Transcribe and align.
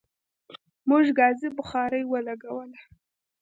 موږ 0.89 1.05
ګازی 1.17 1.49
بخاری 1.57 2.03
ولګوله 2.07 2.79